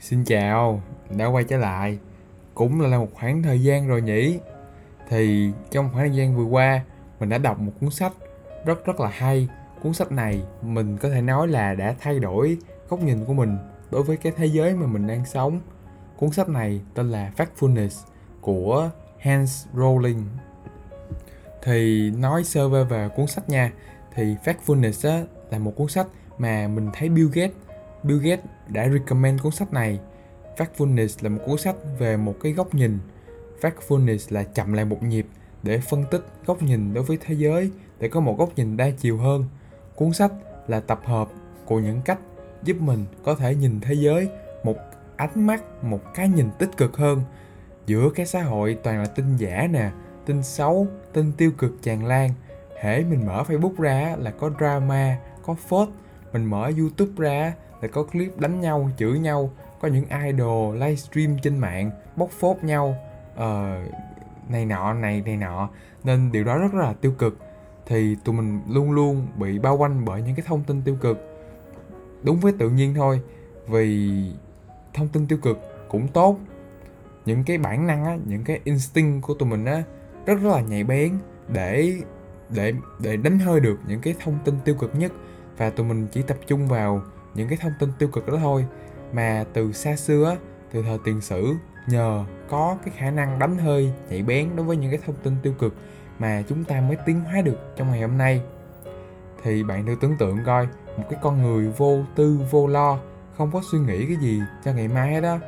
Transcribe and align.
Xin 0.00 0.24
chào, 0.24 0.82
đã 1.10 1.26
quay 1.26 1.44
trở 1.44 1.56
lại. 1.56 1.98
Cũng 2.54 2.80
là 2.80 2.98
một 2.98 3.08
khoảng 3.14 3.42
thời 3.42 3.62
gian 3.62 3.88
rồi 3.88 4.02
nhỉ. 4.02 4.38
Thì 5.08 5.52
trong 5.70 5.90
khoảng 5.92 6.08
thời 6.08 6.16
gian 6.16 6.36
vừa 6.36 6.44
qua, 6.44 6.84
mình 7.20 7.28
đã 7.28 7.38
đọc 7.38 7.60
một 7.60 7.72
cuốn 7.80 7.90
sách 7.90 8.12
rất 8.64 8.84
rất 8.84 9.00
là 9.00 9.08
hay. 9.08 9.48
Cuốn 9.82 9.92
sách 9.92 10.12
này 10.12 10.42
mình 10.62 10.96
có 10.96 11.08
thể 11.08 11.22
nói 11.22 11.48
là 11.48 11.74
đã 11.74 11.94
thay 12.00 12.18
đổi 12.18 12.56
góc 12.88 13.02
nhìn 13.02 13.24
của 13.24 13.32
mình 13.32 13.56
đối 13.90 14.02
với 14.02 14.16
cái 14.16 14.32
thế 14.36 14.46
giới 14.46 14.74
mà 14.74 14.86
mình 14.86 15.06
đang 15.06 15.24
sống. 15.24 15.60
Cuốn 16.16 16.30
sách 16.30 16.48
này 16.48 16.80
tên 16.94 17.10
là 17.10 17.32
Factfulness 17.36 18.04
của 18.40 18.90
Hans 19.18 19.66
Rowling. 19.74 20.22
Thì 21.62 22.10
nói 22.10 22.44
sơ 22.44 22.68
về 22.68 22.84
về 22.84 23.08
cuốn 23.16 23.26
sách 23.26 23.48
nha, 23.48 23.72
thì 24.14 24.36
Factfulness 24.44 25.10
á, 25.10 25.24
là 25.50 25.58
một 25.58 25.72
cuốn 25.76 25.88
sách 25.88 26.06
mà 26.38 26.68
mình 26.68 26.90
thấy 26.92 27.08
Bill 27.08 27.28
Gates 27.32 27.56
Bill 28.02 28.20
Gates 28.20 28.44
đã 28.68 28.88
recommend 28.88 29.42
cuốn 29.42 29.52
sách 29.52 29.72
này. 29.72 30.00
Factfulness 30.56 31.18
là 31.20 31.28
một 31.28 31.40
cuốn 31.46 31.58
sách 31.58 31.76
về 31.98 32.16
một 32.16 32.34
cái 32.42 32.52
góc 32.52 32.74
nhìn. 32.74 32.98
Factfulness 33.60 34.34
là 34.34 34.42
chậm 34.42 34.72
lại 34.72 34.84
một 34.84 35.02
nhịp 35.02 35.26
để 35.62 35.78
phân 35.78 36.04
tích 36.10 36.24
góc 36.46 36.62
nhìn 36.62 36.94
đối 36.94 37.04
với 37.04 37.18
thế 37.20 37.34
giới 37.34 37.70
để 37.98 38.08
có 38.08 38.20
một 38.20 38.38
góc 38.38 38.50
nhìn 38.56 38.76
đa 38.76 38.90
chiều 38.90 39.18
hơn. 39.18 39.44
Cuốn 39.94 40.12
sách 40.12 40.32
là 40.68 40.80
tập 40.80 41.00
hợp 41.04 41.28
của 41.64 41.78
những 41.78 42.00
cách 42.04 42.18
giúp 42.62 42.76
mình 42.80 43.04
có 43.24 43.34
thể 43.34 43.54
nhìn 43.54 43.80
thế 43.80 43.94
giới 43.94 44.28
một 44.64 44.76
ánh 45.16 45.46
mắt, 45.46 45.84
một 45.84 46.00
cái 46.14 46.28
nhìn 46.28 46.50
tích 46.58 46.76
cực 46.76 46.96
hơn. 46.96 47.22
Giữa 47.86 48.10
cái 48.14 48.26
xã 48.26 48.42
hội 48.42 48.78
toàn 48.82 48.98
là 48.98 49.06
tin 49.06 49.36
giả 49.36 49.68
nè, 49.70 49.90
tin 50.26 50.42
xấu, 50.42 50.86
tin 51.12 51.32
tiêu 51.32 51.50
cực 51.58 51.82
tràn 51.82 52.06
lan. 52.06 52.30
Hễ 52.80 53.04
mình 53.04 53.26
mở 53.26 53.42
Facebook 53.48 53.74
ra 53.78 54.16
là 54.18 54.30
có 54.30 54.50
drama, 54.58 55.16
có 55.42 55.54
phốt, 55.68 55.88
mình 56.32 56.44
mở 56.44 56.72
YouTube 56.78 57.12
ra 57.16 57.54
là 57.80 57.88
có 57.88 58.02
clip 58.02 58.38
đánh 58.38 58.60
nhau 58.60 58.90
chửi 58.96 59.18
nhau 59.18 59.50
có 59.80 59.88
những 59.88 60.04
idol 60.24 60.74
livestream 60.74 61.36
trên 61.42 61.58
mạng 61.58 61.90
bóc 62.16 62.30
phốt 62.30 62.56
nhau 62.64 62.96
uh, 63.34 63.40
này 64.48 64.66
nọ 64.66 64.92
này 64.92 65.22
này 65.26 65.36
nọ. 65.36 65.68
Nên 66.04 66.32
điều 66.32 66.44
đó 66.44 66.58
rất 66.58 66.74
là 66.74 66.92
tiêu 66.92 67.12
cực. 67.18 67.38
Thì 67.86 68.16
tụi 68.24 68.34
mình 68.34 68.60
luôn 68.68 68.92
luôn 68.92 69.26
bị 69.36 69.58
bao 69.58 69.76
quanh 69.76 70.04
bởi 70.04 70.22
những 70.22 70.34
cái 70.34 70.44
thông 70.48 70.64
tin 70.64 70.82
tiêu 70.82 70.96
cực. 71.00 71.18
Đúng 72.22 72.40
với 72.40 72.52
tự 72.58 72.70
nhiên 72.70 72.94
thôi 72.94 73.20
vì 73.68 74.22
thông 74.94 75.08
tin 75.08 75.26
tiêu 75.26 75.38
cực 75.42 75.58
cũng 75.88 76.08
tốt. 76.08 76.38
Những 77.26 77.44
cái 77.44 77.58
bản 77.58 77.86
năng 77.86 78.04
á 78.04 78.18
những 78.26 78.44
cái 78.44 78.60
instinct 78.64 79.26
của 79.26 79.34
tụi 79.34 79.48
mình 79.48 79.64
á 79.64 79.82
rất 80.26 80.34
rất 80.34 80.50
là 80.50 80.60
nhạy 80.60 80.84
bén 80.84 81.18
để 81.48 81.94
để 82.48 82.72
để 82.98 83.16
đánh 83.16 83.38
hơi 83.38 83.60
được 83.60 83.78
những 83.88 84.00
cái 84.00 84.14
thông 84.20 84.38
tin 84.44 84.54
tiêu 84.64 84.74
cực 84.74 84.94
nhất. 84.94 85.12
Và 85.56 85.70
tụi 85.70 85.86
mình 85.86 86.06
chỉ 86.12 86.22
tập 86.22 86.36
trung 86.46 86.68
vào 86.68 87.02
những 87.34 87.48
cái 87.48 87.58
thông 87.62 87.72
tin 87.78 87.92
tiêu 87.98 88.08
cực 88.08 88.26
đó 88.26 88.36
thôi. 88.40 88.66
Mà 89.12 89.44
từ 89.52 89.72
xa 89.72 89.96
xưa 89.96 90.36
từ 90.72 90.82
thời 90.82 90.98
tiền 91.04 91.20
sử, 91.20 91.54
nhờ 91.86 92.24
có 92.48 92.76
cái 92.84 92.94
khả 92.96 93.10
năng 93.10 93.38
đánh 93.38 93.58
hơi, 93.58 93.92
nhạy 94.10 94.22
bén 94.22 94.56
đối 94.56 94.66
với 94.66 94.76
những 94.76 94.90
cái 94.90 95.00
thông 95.06 95.16
tin 95.22 95.36
tiêu 95.42 95.54
cực 95.58 95.74
mà 96.18 96.42
chúng 96.48 96.64
ta 96.64 96.80
mới 96.80 96.96
tiến 97.06 97.20
hóa 97.20 97.42
được 97.42 97.76
trong 97.76 97.90
ngày 97.90 98.00
hôm 98.00 98.18
nay. 98.18 98.42
Thì 99.42 99.62
bạn 99.62 99.86
thử 99.86 99.96
tưởng 100.00 100.16
tượng 100.18 100.38
coi, 100.46 100.68
một 100.96 101.04
cái 101.10 101.18
con 101.22 101.42
người 101.42 101.68
vô 101.76 101.98
tư, 102.14 102.40
vô 102.50 102.66
lo, 102.66 102.98
không 103.36 103.50
có 103.52 103.62
suy 103.72 103.78
nghĩ 103.78 104.06
cái 104.06 104.16
gì 104.16 104.40
cho 104.64 104.72
ngày 104.72 104.88
mai 104.88 105.12
hết 105.12 105.20
đó 105.20 105.38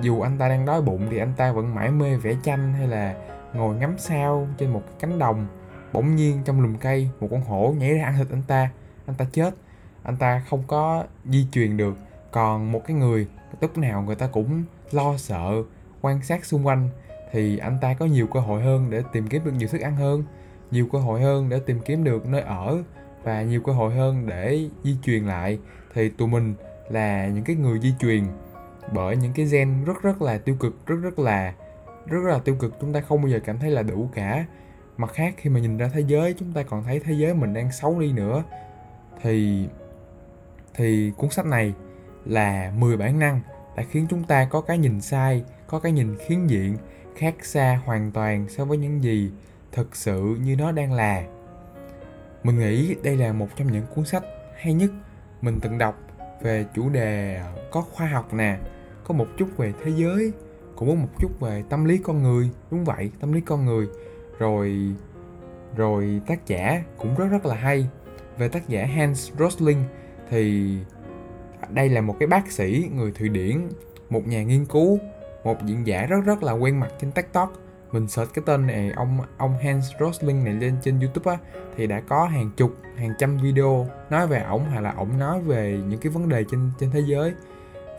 dù 0.00 0.20
anh 0.20 0.38
ta 0.38 0.48
đang 0.48 0.66
đói 0.66 0.82
bụng 0.82 1.06
thì 1.10 1.18
anh 1.18 1.32
ta 1.36 1.52
vẫn 1.52 1.74
mãi 1.74 1.90
mê 1.90 2.16
vẽ 2.16 2.34
tranh 2.42 2.72
hay 2.72 2.88
là 2.88 3.14
ngồi 3.54 3.76
ngắm 3.76 3.94
sao 3.98 4.48
trên 4.58 4.70
một 4.70 4.82
cái 4.86 4.94
cánh 5.00 5.18
đồng. 5.18 5.46
Bỗng 5.92 6.16
nhiên 6.16 6.42
trong 6.44 6.60
lùm 6.60 6.76
cây, 6.76 7.10
một 7.20 7.28
con 7.30 7.40
hổ 7.40 7.74
nhảy 7.78 7.94
ra 7.94 8.04
ăn 8.04 8.14
thịt 8.18 8.26
anh 8.30 8.42
ta. 8.46 8.70
Anh 9.06 9.16
ta 9.16 9.24
chết 9.32 9.54
anh 10.02 10.16
ta 10.16 10.42
không 10.50 10.62
có 10.66 11.04
di 11.24 11.46
truyền 11.52 11.76
được. 11.76 11.96
Còn 12.30 12.72
một 12.72 12.82
cái 12.86 12.96
người, 12.96 13.26
lúc 13.60 13.78
nào 13.78 14.02
người 14.02 14.16
ta 14.16 14.26
cũng 14.26 14.64
lo 14.92 15.16
sợ, 15.16 15.52
quan 16.00 16.22
sát 16.22 16.44
xung 16.44 16.66
quanh, 16.66 16.88
thì 17.32 17.58
anh 17.58 17.78
ta 17.80 17.94
có 17.94 18.06
nhiều 18.06 18.26
cơ 18.26 18.40
hội 18.40 18.62
hơn 18.62 18.90
để 18.90 19.02
tìm 19.12 19.28
kiếm 19.28 19.44
được 19.44 19.52
nhiều 19.58 19.68
thức 19.68 19.80
ăn 19.80 19.96
hơn, 19.96 20.24
nhiều 20.70 20.88
cơ 20.92 20.98
hội 20.98 21.20
hơn 21.20 21.48
để 21.48 21.60
tìm 21.66 21.80
kiếm 21.80 22.04
được 22.04 22.26
nơi 22.26 22.40
ở, 22.40 22.82
và 23.22 23.42
nhiều 23.42 23.60
cơ 23.60 23.72
hội 23.72 23.94
hơn 23.94 24.26
để 24.26 24.68
di 24.84 24.96
truyền 25.02 25.24
lại. 25.24 25.58
Thì 25.94 26.08
tụi 26.08 26.28
mình 26.28 26.54
là 26.88 27.28
những 27.28 27.44
cái 27.44 27.56
người 27.56 27.78
di 27.80 27.94
truyền 28.00 28.24
bởi 28.92 29.16
những 29.16 29.32
cái 29.32 29.46
gen 29.46 29.84
rất 29.84 30.02
rất 30.02 30.22
là 30.22 30.38
tiêu 30.38 30.56
cực, 30.60 30.86
rất 30.86 30.96
rất 30.96 31.18
là 31.18 31.54
rất 32.06 32.20
là 32.24 32.38
tiêu 32.38 32.56
cực. 32.58 32.76
Chúng 32.80 32.92
ta 32.92 33.00
không 33.00 33.22
bao 33.22 33.28
giờ 33.28 33.40
cảm 33.44 33.58
thấy 33.58 33.70
là 33.70 33.82
đủ 33.82 34.08
cả. 34.14 34.46
Mặt 34.96 35.12
khác, 35.12 35.34
khi 35.36 35.50
mà 35.50 35.60
nhìn 35.60 35.76
ra 35.78 35.90
thế 35.92 36.00
giới, 36.00 36.34
chúng 36.38 36.52
ta 36.52 36.62
còn 36.62 36.84
thấy 36.84 37.00
thế 37.00 37.12
giới 37.12 37.34
mình 37.34 37.54
đang 37.54 37.72
xấu 37.72 38.00
đi 38.00 38.12
nữa. 38.12 38.42
Thì 39.22 39.68
thì 40.78 41.12
cuốn 41.16 41.30
sách 41.30 41.46
này 41.46 41.74
là 42.24 42.72
10 42.78 42.96
bản 42.96 43.18
năng 43.18 43.40
đã 43.76 43.82
khiến 43.90 44.06
chúng 44.10 44.24
ta 44.24 44.44
có 44.44 44.60
cái 44.60 44.78
nhìn 44.78 45.00
sai, 45.00 45.44
có 45.66 45.80
cái 45.80 45.92
nhìn 45.92 46.16
khiến 46.26 46.50
diện, 46.50 46.76
khác 47.16 47.34
xa 47.42 47.80
hoàn 47.84 48.12
toàn 48.12 48.46
so 48.48 48.64
với 48.64 48.78
những 48.78 49.02
gì 49.02 49.30
thực 49.72 49.96
sự 49.96 50.36
như 50.44 50.56
nó 50.56 50.72
đang 50.72 50.92
là. 50.92 51.22
Mình 52.42 52.58
nghĩ 52.58 52.96
đây 53.02 53.16
là 53.16 53.32
một 53.32 53.48
trong 53.56 53.72
những 53.72 53.84
cuốn 53.94 54.04
sách 54.04 54.22
hay 54.56 54.74
nhất 54.74 54.90
mình 55.42 55.58
từng 55.62 55.78
đọc 55.78 55.98
về 56.42 56.66
chủ 56.74 56.88
đề 56.88 57.40
có 57.70 57.80
khoa 57.80 58.06
học 58.06 58.34
nè, 58.34 58.58
có 59.04 59.14
một 59.14 59.26
chút 59.36 59.48
về 59.56 59.72
thế 59.84 59.92
giới, 59.96 60.32
cũng 60.76 60.88
có 60.88 60.94
một 60.94 61.08
chút 61.18 61.40
về 61.40 61.62
tâm 61.68 61.84
lý 61.84 61.98
con 61.98 62.22
người, 62.22 62.50
đúng 62.70 62.84
vậy, 62.84 63.10
tâm 63.20 63.32
lý 63.32 63.40
con 63.40 63.64
người. 63.64 63.86
Rồi 64.38 64.94
rồi 65.76 66.20
tác 66.26 66.46
giả 66.46 66.82
cũng 66.98 67.14
rất 67.16 67.26
rất 67.30 67.46
là 67.46 67.54
hay. 67.54 67.88
Về 68.38 68.48
tác 68.48 68.68
giả 68.68 68.86
Hans 68.86 69.32
Rosling 69.38 69.84
thì 70.30 70.74
đây 71.70 71.88
là 71.88 72.00
một 72.00 72.16
cái 72.20 72.26
bác 72.26 72.52
sĩ 72.52 72.90
người 72.94 73.12
Thụy 73.12 73.28
Điển, 73.28 73.68
một 74.10 74.26
nhà 74.26 74.42
nghiên 74.42 74.64
cứu, 74.64 74.98
một 75.44 75.64
diễn 75.64 75.86
giả 75.86 76.06
rất 76.06 76.20
rất 76.24 76.42
là 76.42 76.52
quen 76.52 76.80
mặt 76.80 76.88
trên 77.00 77.12
TikTok. 77.12 77.52
Mình 77.92 78.08
search 78.08 78.34
cái 78.34 78.42
tên 78.46 78.66
này 78.66 78.92
ông 78.96 79.20
ông 79.36 79.58
Hans 79.62 79.86
Rosling 80.00 80.44
này 80.44 80.54
lên 80.54 80.76
trên 80.82 81.00
YouTube 81.00 81.32
á 81.32 81.38
thì 81.76 81.86
đã 81.86 82.00
có 82.00 82.24
hàng 82.24 82.50
chục, 82.56 82.76
hàng 82.96 83.12
trăm 83.18 83.36
video 83.36 83.86
nói 84.10 84.26
về 84.26 84.42
ổng 84.42 84.64
hay 84.64 84.82
là 84.82 84.92
ổng 84.92 85.18
nói 85.18 85.40
về 85.40 85.80
những 85.88 86.00
cái 86.00 86.12
vấn 86.12 86.28
đề 86.28 86.44
trên 86.50 86.70
trên 86.80 86.90
thế 86.90 87.00
giới 87.00 87.32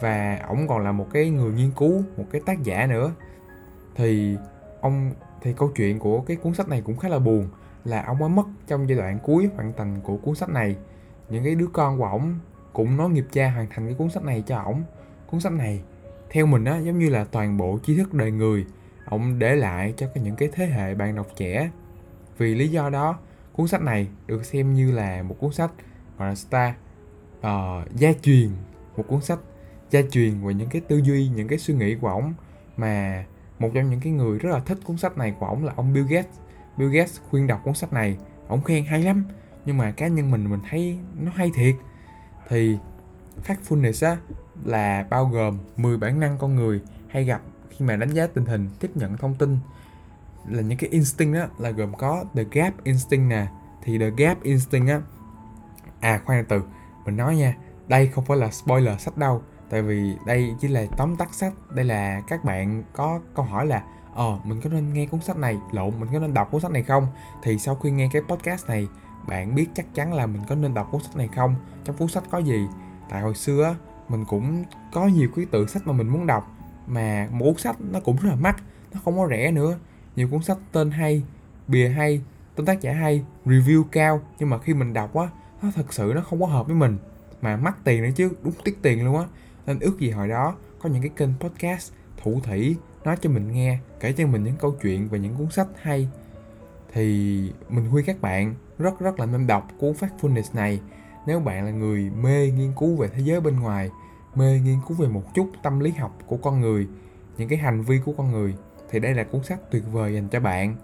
và 0.02 0.40
ổng 0.48 0.68
còn 0.68 0.84
là 0.84 0.92
một 0.92 1.08
cái 1.14 1.30
người 1.30 1.52
nghiên 1.52 1.72
cứu, 1.72 2.04
một 2.18 2.26
cái 2.32 2.42
tác 2.46 2.64
giả 2.64 2.88
nữa. 2.88 3.12
Thì 3.96 4.38
ông 4.82 5.12
thì 5.42 5.54
câu 5.54 5.72
chuyện 5.76 6.00
của 6.00 6.22
cái 6.22 6.38
cuốn 6.38 6.54
sách 6.54 6.70
này 6.70 6.82
cũng 6.86 6.98
khá 6.98 7.10
là 7.10 7.20
buồn 7.20 7.50
là 7.86 8.04
ông 8.06 8.20
mới 8.20 8.30
mất 8.30 8.46
trong 8.68 8.90
giai 8.90 8.98
đoạn 8.98 9.20
cuối 9.24 9.50
hoàn 9.56 9.74
thành 9.78 10.02
của 10.04 10.18
cuốn 10.18 10.36
sách 10.36 10.50
này 10.50 10.76
những 11.30 11.44
cái 11.44 11.56
đứa 11.56 11.68
con 11.74 11.98
của 11.98 12.06
ổng 12.06 12.40
cũng 12.74 12.98
nói 12.98 13.10
nghiệp 13.10 13.26
cha 13.32 13.52
hoàn 13.52 13.68
thành 13.70 13.86
cái 13.86 13.96
cuốn 13.96 14.10
sách 14.10 14.24
này 14.24 14.44
cho 14.48 14.58
ổng. 14.58 14.84
Cuốn 15.28 15.40
sách 15.40 15.54
này 15.54 15.82
theo 16.30 16.46
mình 16.46 16.66
á 16.66 16.78
giống 16.78 17.00
như 17.00 17.10
là 17.10 17.24
toàn 17.24 17.58
bộ 17.58 17.80
tri 17.84 17.98
thức 17.98 18.14
đời 18.14 18.32
người 18.32 18.66
ổng 19.06 19.40
để 19.40 19.56
lại 19.56 19.94
cho 19.98 20.08
những 20.16 20.36
cái 20.36 20.50
thế 20.54 20.66
hệ 20.66 20.96
bạn 20.96 21.16
đọc 21.16 21.28
trẻ. 21.36 21.72
Vì 22.38 22.56
lý 22.56 22.68
do 22.68 22.90
đó 22.90 23.20
cuốn 23.54 23.68
sách 23.68 23.82
này 23.82 24.08
được 24.28 24.46
xem 24.46 24.74
như 24.74 24.92
là 24.92 25.24
một 25.24 25.36
cuốn 25.40 25.52
sách 25.52 25.72
gọi 26.18 26.30
là 26.30 26.36
star 26.36 26.72
uh, 26.72 27.42
ờ, 27.42 27.84
gia 27.96 28.14
truyền 28.14 28.50
một 28.98 29.04
cuốn 29.08 29.22
sách 29.22 29.40
gia 29.90 30.02
truyền 30.12 30.42
về 30.42 30.54
những 30.54 30.70
cái 30.70 30.82
tư 30.88 30.98
duy 30.98 31.30
những 31.36 31.48
cái 31.48 31.60
suy 31.60 31.74
nghĩ 31.74 31.96
của 31.96 32.08
ổng. 32.08 32.34
Mà 32.78 33.26
một 33.60 33.72
trong 33.74 33.90
những 33.90 34.00
cái 34.00 34.14
người 34.14 34.40
rất 34.40 34.50
là 34.50 34.60
thích 34.60 34.78
cuốn 34.84 34.98
sách 34.98 35.18
này 35.18 35.36
của 35.40 35.46
ổng 35.46 35.66
là 35.66 35.74
ông 35.76 35.94
Bill 35.94 36.08
Gates. 36.08 36.38
Bill 36.78 36.92
Gates 36.92 37.20
khuyên 37.30 37.48
đọc 37.48 37.62
cuốn 37.64 37.74
sách 37.74 37.94
này 37.94 38.18
ổng 38.48 38.62
khen 38.62 38.86
hay 38.86 39.04
lắm 39.04 39.24
nhưng 39.70 39.78
mà 39.78 39.92
cá 39.92 40.08
nhân 40.08 40.32
mình 40.32 40.50
mình 40.50 40.60
thấy 40.70 41.00
nó 41.16 41.32
hay 41.36 41.52
thiệt. 41.56 41.76
Thì 42.48 42.78
Factfulness 43.48 44.08
á, 44.08 44.18
là 44.64 45.06
bao 45.10 45.26
gồm 45.26 45.58
10 45.78 45.98
bản 45.98 46.20
năng 46.20 46.38
con 46.38 46.56
người 46.56 46.82
hay 47.08 47.24
gặp 47.24 47.42
khi 47.70 47.86
mà 47.86 47.96
đánh 47.96 48.10
giá 48.10 48.28
tình 48.28 48.46
hình, 48.46 48.70
tiếp 48.80 48.92
nhận 48.96 49.18
thông 49.18 49.36
tin. 49.36 49.58
Là 50.48 50.62
những 50.62 50.78
cái 50.78 50.90
instinct 50.90 51.36
á, 51.36 51.48
là 51.60 51.70
gồm 51.70 51.94
có 51.94 52.26
the 52.36 52.44
gap 52.52 52.84
instinct 52.84 53.30
nè. 53.30 53.48
Thì 53.84 53.98
the 53.98 54.10
gap 54.18 54.44
instinct 54.44 54.90
á 54.90 55.02
à 56.00 56.22
khoan 56.26 56.46
từ, 56.46 56.62
mình 57.06 57.18
nói 57.18 57.36
nha, 57.36 57.56
đây 57.88 58.08
không 58.08 58.26
phải 58.26 58.38
là 58.38 58.52
spoiler 58.52 59.02
sách 59.02 59.18
đâu. 59.18 59.42
Tại 59.70 59.82
vì 59.82 60.16
đây 60.26 60.56
chỉ 60.62 60.68
là 60.68 60.86
tóm 60.98 61.16
tắt 61.16 61.34
sách. 61.34 61.54
Đây 61.76 61.86
là 61.86 62.22
các 62.28 62.44
bạn 62.44 62.84
có 62.94 63.20
câu 63.36 63.46
hỏi 63.46 63.66
là 63.66 63.84
ờ 64.16 64.40
mình 64.44 64.62
có 64.62 64.70
nên 64.70 64.94
nghe 64.94 65.06
cuốn 65.06 65.22
sách 65.22 65.38
này? 65.38 65.58
Lộn, 65.72 66.00
mình 66.00 66.10
có 66.14 66.20
nên 66.20 66.34
đọc 66.34 66.52
cuốn 66.52 66.62
sách 66.62 66.72
này 66.72 66.84
không? 66.84 67.08
Thì 67.44 67.58
sau 67.58 67.76
khi 67.76 67.92
nghe 67.92 68.10
cái 68.14 68.22
podcast 68.22 68.68
này 68.68 68.88
bạn 69.28 69.56
biết 69.56 69.68
chắc 69.74 69.86
chắn 69.94 70.14
là 70.14 70.26
mình 70.26 70.42
có 70.50 70.56
nên 70.56 70.74
đọc 70.74 70.88
cuốn 70.92 71.02
sách 71.02 71.16
này 71.16 71.30
không? 71.36 71.56
Trong 71.84 71.98
cuốn 71.98 72.08
sách 72.08 72.24
có 72.30 72.38
gì? 72.38 72.68
Tại 73.10 73.22
hồi 73.22 73.36
xưa 73.36 73.76
mình 74.10 74.26
cũng 74.26 74.64
có 74.94 75.08
nhiều 75.08 75.30
cái 75.36 75.46
tự 75.52 75.68
sách 75.68 75.88
mà 75.88 75.94
mình 75.94 76.08
muốn 76.08 76.28
đọc, 76.28 76.56
mà 76.88 77.28
một 77.32 77.46
cuốn 77.46 77.58
sách 77.58 77.82
nó 77.82 78.00
cũng 78.00 78.16
rất 78.16 78.30
là 78.30 78.36
mắc, 78.36 78.64
nó 78.94 79.00
không 79.06 79.18
có 79.18 79.28
rẻ 79.30 79.52
nữa. 79.52 79.78
Nhiều 80.16 80.28
cuốn 80.32 80.44
sách 80.44 80.58
tên 80.72 80.92
hay, 80.92 81.24
bìa 81.68 81.88
hay 81.90 82.22
tên 82.56 82.66
tác 82.66 82.82
giả 82.82 82.94
hay, 82.94 83.24
review 83.46 83.84
cao, 83.84 84.22
nhưng 84.40 84.50
mà 84.50 84.58
khi 84.58 84.74
mình 84.74 84.94
đọc 84.94 85.16
á, 85.16 85.28
nó 85.62 85.72
thật 85.76 85.94
sự 85.94 86.12
nó 86.16 86.22
không 86.22 86.42
có 86.42 86.46
hợp 86.46 86.68
với 86.68 86.76
mình. 86.76 86.98
Mà 87.42 87.58
mắc 87.58 87.78
tiền 87.84 88.04
nữa 88.04 88.10
chứ, 88.16 88.32
đúng 88.44 88.54
tiết 88.64 88.82
tiền 88.82 89.06
luôn 89.06 89.18
á. 89.18 89.24
Nên 89.66 89.80
ước 89.80 90.00
gì 90.00 90.10
hồi 90.10 90.28
đó 90.28 90.56
có 90.80 90.90
những 90.90 91.02
cái 91.02 91.12
kênh 91.16 91.30
podcast 91.40 91.92
thủ 92.24 92.40
thủy 92.44 92.76
nói 93.04 93.18
cho 93.22 93.30
mình 93.30 93.52
nghe, 93.52 93.78
kể 94.00 94.12
cho 94.12 94.28
mình 94.28 94.44
những 94.44 94.56
câu 94.56 94.76
chuyện 94.82 95.08
về 95.08 95.20
những 95.20 95.36
cuốn 95.36 95.52
sách 95.52 95.68
hay. 95.82 96.10
Thì 96.94 97.54
mình 97.70 97.88
khuyên 97.92 98.06
các 98.06 98.22
bạn 98.22 98.56
rất 98.80 99.00
rất 99.00 99.20
là 99.20 99.26
nên 99.26 99.48
đọc 99.48 99.68
cuốn 99.80 99.92
Factfulness 99.92 100.56
này. 100.56 100.82
Nếu 101.26 101.40
bạn 101.40 101.66
là 101.66 101.72
người 101.72 102.10
mê 102.10 102.52
nghiên 102.52 102.74
cứu 102.80 102.96
về 102.96 103.08
thế 103.08 103.22
giới 103.22 103.42
bên 103.42 103.60
ngoài, 103.60 103.90
mê 104.36 104.60
nghiên 104.64 104.78
cứu 104.88 104.98
về 104.98 105.08
một 105.08 105.34
chút 105.34 105.50
tâm 105.64 105.80
lý 105.80 105.92
học 105.92 106.18
của 106.26 106.38
con 106.38 106.62
người, 106.62 106.88
những 107.38 107.50
cái 107.50 107.60
hành 107.60 107.82
vi 107.82 108.00
của 108.06 108.14
con 108.18 108.32
người, 108.32 108.56
thì 108.90 109.00
đây 109.00 109.14
là 109.14 109.24
cuốn 109.24 109.44
sách 109.44 109.60
tuyệt 109.72 109.84
vời 109.92 110.14
dành 110.14 110.28
cho 110.28 110.40
bạn. 110.40 110.76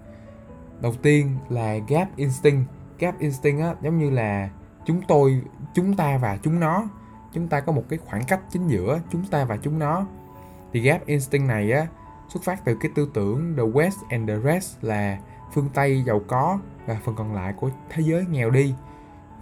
Đầu 0.80 0.94
tiên 1.02 1.36
là 1.48 1.76
gap 1.88 2.16
instinct. 2.16 2.70
Gap 2.98 3.18
instinct 3.18 3.62
á, 3.62 3.74
giống 3.82 3.98
như 3.98 4.10
là 4.10 4.50
chúng 4.86 5.02
tôi, 5.08 5.42
chúng 5.74 5.96
ta 5.96 6.18
và 6.18 6.38
chúng 6.42 6.60
nó. 6.60 6.88
Chúng 7.32 7.48
ta 7.48 7.60
có 7.60 7.72
một 7.72 7.84
cái 7.88 7.98
khoảng 7.98 8.24
cách 8.24 8.40
chính 8.50 8.68
giữa 8.68 9.00
chúng 9.10 9.24
ta 9.24 9.44
và 9.44 9.56
chúng 9.56 9.78
nó. 9.78 10.06
Thì 10.72 10.80
gap 10.80 11.06
instinct 11.06 11.48
này 11.48 11.72
á, 11.72 11.86
xuất 12.28 12.42
phát 12.42 12.64
từ 12.64 12.76
cái 12.80 12.90
tư 12.94 13.10
tưởng 13.14 13.54
the 13.56 13.62
west 13.62 14.06
and 14.08 14.28
the 14.28 14.38
rest 14.44 14.84
là 14.84 15.18
phương 15.52 15.68
tây 15.74 16.02
giàu 16.02 16.20
có 16.28 16.58
và 16.86 17.00
phần 17.04 17.14
còn 17.14 17.34
lại 17.34 17.52
của 17.52 17.70
thế 17.90 18.02
giới 18.02 18.24
nghèo 18.30 18.50
đi, 18.50 18.74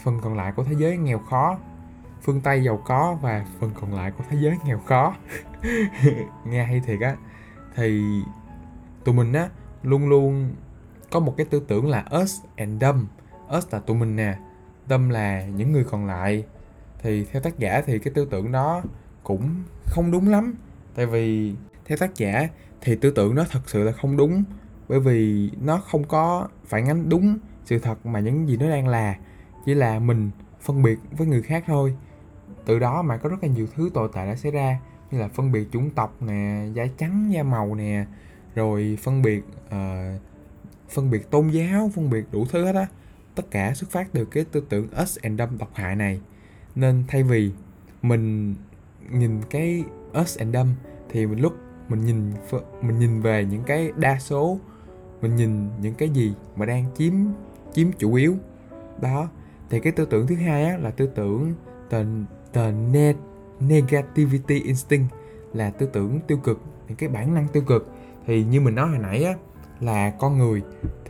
phần 0.03 0.21
còn 0.23 0.37
lại 0.37 0.53
của 0.57 0.65
thế 0.65 0.75
giới 0.79 0.97
nghèo 0.97 1.19
khó. 1.19 1.59
Phương 2.23 2.41
tây 2.41 2.65
giàu 2.65 2.83
có 2.85 3.19
và 3.23 3.47
phần 3.61 3.71
còn 3.81 3.95
lại 3.95 4.11
của 4.11 4.25
thế 4.31 4.37
giới 4.41 4.57
nghèo 4.65 4.79
khó. 4.79 5.15
Nghe 6.45 6.65
hay 6.65 6.81
thiệt 6.81 7.01
á. 7.01 7.17
Thì 7.75 8.03
tụi 9.05 9.15
mình 9.15 9.33
á, 9.33 9.49
luôn 9.83 10.09
luôn 10.09 10.55
có 11.11 11.21
một 11.21 11.35
cái 11.37 11.47
tư 11.51 11.63
tưởng 11.69 11.89
là 11.89 12.05
us 12.23 12.41
and 12.57 12.83
them. 12.83 13.07
Us 13.57 13.65
là 13.71 13.79
tụi 13.79 13.97
mình 13.97 14.17
nè, 14.17 14.39
them 14.89 15.09
là 15.09 15.45
những 15.45 15.73
người 15.73 15.85
còn 15.85 16.07
lại. 16.07 16.45
Thì 17.03 17.25
theo 17.25 17.43
tác 17.43 17.59
giả 17.59 17.83
thì 17.87 17.99
cái 17.99 18.15
tư 18.15 18.29
tưởng 18.31 18.53
đó 18.53 18.83
cũng 19.23 19.63
không 19.87 20.11
đúng 20.11 20.29
lắm. 20.29 20.55
Tại 20.95 21.07
vì 21.07 21.55
theo 21.85 21.99
tác 21.99 22.15
giả 22.15 22.49
thì 22.81 22.97
tư 22.97 23.11
tưởng 23.11 23.35
nó 23.35 23.45
thật 23.51 23.61
sự 23.67 23.83
là 23.83 23.93
không 23.93 24.17
đúng 24.17 24.45
bởi 24.89 25.01
vì 25.01 25.51
nó 25.61 25.79
không 25.79 26.05
có 26.05 26.49
phản 26.67 26.89
ánh 26.89 27.09
đúng 27.09 27.39
sự 27.65 27.79
thật 27.79 28.07
mà 28.07 28.21
những 28.21 28.49
gì 28.49 28.57
nó 28.57 28.69
đang 28.69 28.89
là 28.89 29.17
chỉ 29.67 29.75
là 29.75 29.99
mình 29.99 30.31
phân 30.61 30.83
biệt 30.83 30.99
với 31.17 31.27
người 31.27 31.43
khác 31.43 31.65
thôi. 31.67 31.97
Từ 32.65 32.79
đó 32.79 33.03
mà 33.03 33.17
có 33.17 33.29
rất 33.29 33.43
là 33.43 33.49
nhiều 33.49 33.67
thứ 33.75 33.91
tồi 33.95 34.09
tệ 34.15 34.27
đã 34.27 34.37
xảy 34.37 34.53
ra 34.53 34.79
như 35.11 35.19
là 35.19 35.29
phân 35.29 35.53
biệt 35.53 35.69
chủng 35.73 35.91
tộc 35.91 36.23
nè 36.23 36.67
da 36.75 36.87
trắng 36.99 37.33
da 37.33 37.43
màu 37.43 37.75
nè 37.75 38.07
rồi 38.55 38.99
phân 39.03 39.23
biệt 39.23 39.43
uh, 39.67 40.21
phân 40.91 41.11
biệt 41.11 41.31
tôn 41.31 41.49
giáo 41.49 41.91
phân 41.95 42.11
biệt 42.11 42.25
đủ 42.33 42.47
thứ 42.51 42.65
hết 42.65 42.75
á. 42.75 42.87
Tất 43.35 43.51
cả 43.51 43.75
xuất 43.75 43.91
phát 43.91 44.13
từ 44.13 44.25
cái 44.25 44.45
tư 44.45 44.65
tưởng 44.69 44.89
us 45.03 45.19
and 45.23 45.39
them 45.39 45.59
độc 45.59 45.71
hại 45.75 45.97
này. 45.97 46.21
Nên 46.75 47.05
thay 47.09 47.23
vì 47.23 47.53
mình 48.03 48.55
nhìn 49.11 49.43
cái 49.51 49.85
us 50.21 50.39
and 50.39 50.55
them 50.55 50.75
thì 51.09 51.27
mình 51.27 51.41
lúc 51.41 51.55
mình 51.89 52.05
nhìn 52.05 52.33
mình 52.83 52.99
nhìn 52.99 53.21
về 53.21 53.45
những 53.45 53.63
cái 53.63 53.93
đa 53.97 54.19
số 54.19 54.59
mình 55.25 55.37
nhìn 55.37 55.69
những 55.81 55.95
cái 55.95 56.09
gì 56.09 56.35
mà 56.57 56.67
đang 56.67 56.85
chiếm 56.97 57.13
chiếm 57.73 57.93
chủ 57.99 58.15
yếu. 58.15 58.35
Đó 59.01 59.29
thì 59.71 59.81
cái 59.81 59.93
tư 59.93 60.07
tưởng 60.11 60.27
thứ 60.27 60.35
hai 60.35 60.65
á, 60.65 60.77
là 60.77 60.91
tư 60.91 61.07
tưởng 61.07 61.53
the, 61.91 62.05
the 62.53 62.73
net 62.73 63.17
negativity 63.61 64.61
instinct 64.61 65.15
là 65.53 65.71
tư 65.71 65.87
tưởng 65.93 66.21
tiêu 66.27 66.39
cực 66.39 66.61
những 66.89 66.97
cái 66.97 67.09
bản 67.09 67.35
năng 67.35 67.49
tiêu 67.49 67.63
cực. 67.67 67.93
Thì 68.27 68.45
như 68.45 68.61
mình 68.61 68.75
nói 68.75 68.89
hồi 68.89 68.99
nãy 68.99 69.25
á 69.25 69.35
là 69.81 70.11
con 70.11 70.39
người 70.39 70.63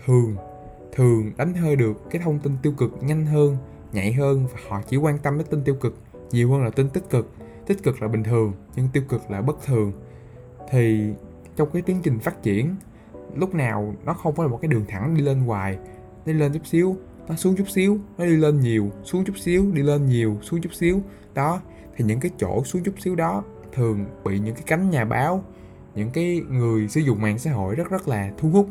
thường 0.07 0.37
thường 0.93 1.33
đánh 1.37 1.55
hơi 1.55 1.77
được 1.77 2.11
cái 2.11 2.23
thông 2.25 2.39
tin 2.39 2.53
tiêu 2.63 2.73
cực 2.73 3.03
nhanh 3.03 3.27
hơn 3.27 3.57
nhạy 3.93 4.13
hơn 4.13 4.47
và 4.53 4.59
họ 4.69 4.83
chỉ 4.89 4.97
quan 4.97 5.19
tâm 5.19 5.39
đến 5.39 5.47
tin 5.51 5.65
tiêu 5.65 5.75
cực 5.75 5.99
nhiều 6.31 6.53
hơn 6.53 6.65
là 6.65 6.71
tin 6.71 6.89
tích 6.89 7.11
cực. 7.11 7.31
Tích 7.67 7.83
cực 7.83 8.03
là 8.03 8.09
bình 8.09 8.23
thường 8.23 8.53
nhưng 8.77 8.89
tiêu 8.93 9.03
cực 9.09 9.31
là 9.31 9.41
bất 9.41 9.63
thường. 9.65 9.93
Thì 10.71 11.13
trong 11.57 11.71
cái 11.73 11.83
tiến 11.83 12.01
trình 12.03 12.19
phát 12.19 12.43
triển 12.43 12.75
lúc 13.37 13.55
nào 13.55 13.95
nó 14.05 14.15
không 14.15 14.35
phải 14.35 14.45
là 14.45 14.51
một 14.51 14.59
cái 14.63 14.69
đường 14.69 14.85
thẳng 14.89 15.15
đi 15.15 15.23
lên 15.23 15.41
hoài 15.41 15.79
đi 16.27 16.33
lên 16.33 16.53
chút 16.53 16.67
xíu 16.67 16.97
nó 17.29 17.35
xuống 17.37 17.57
chút 17.57 17.69
xíu 17.69 17.99
nó 18.19 18.25
đi 18.25 18.37
lên 18.37 18.61
nhiều 18.61 18.91
xuống 19.05 19.25
chút 19.25 19.39
xíu 19.39 19.73
đi 19.73 19.83
lên 19.83 20.07
nhiều 20.07 20.39
xuống 20.43 20.61
chút 20.61 20.75
xíu. 20.75 21.01
Đó 21.35 21.61
thì 21.97 22.05
những 22.05 22.21
cái 22.21 22.31
chỗ 22.39 22.65
xuống 22.65 22.83
chút 22.83 22.95
xíu 22.99 23.15
đó 23.15 23.45
thường 23.73 24.07
bị 24.25 24.39
những 24.39 24.55
cái 24.55 24.65
cánh 24.67 24.91
nhà 24.91 25.05
báo 25.05 25.45
những 25.95 26.11
cái 26.11 26.43
người 26.49 26.89
sử 26.89 27.01
dụng 27.01 27.23
mạng 27.23 27.39
xã 27.39 27.53
hội 27.53 27.75
rất 27.75 27.91
rất 27.91 28.09
là 28.09 28.31
thu 28.39 28.51
hút. 28.51 28.69